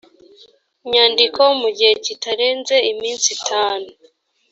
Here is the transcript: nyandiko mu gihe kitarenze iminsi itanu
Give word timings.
nyandiko 0.91 1.41
mu 1.61 1.69
gihe 1.77 1.93
kitarenze 2.05 2.75
iminsi 2.91 3.27
itanu 3.37 3.89